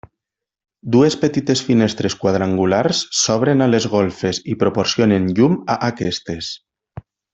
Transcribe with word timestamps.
Dues 0.93 1.17
petites 1.25 1.61
finestres 1.67 2.15
quadrangulars 2.23 3.01
s'obren 3.19 3.61
a 3.61 3.69
les 3.75 3.87
golfes 3.93 4.41
i 4.55 4.57
proporcionen 4.65 5.29
llum 5.41 5.59
a 5.75 5.77
aquestes. 5.91 6.49